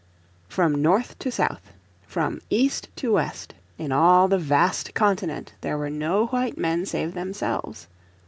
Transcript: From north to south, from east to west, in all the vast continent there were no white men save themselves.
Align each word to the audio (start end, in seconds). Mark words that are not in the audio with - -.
From 0.49 0.81
north 0.81 1.19
to 1.19 1.31
south, 1.31 1.73
from 2.07 2.41
east 2.49 2.89
to 2.95 3.13
west, 3.13 3.53
in 3.77 3.91
all 3.91 4.27
the 4.27 4.39
vast 4.39 4.95
continent 4.95 5.53
there 5.61 5.77
were 5.77 5.91
no 5.91 6.25
white 6.25 6.57
men 6.57 6.87
save 6.87 7.13
themselves. 7.13 7.85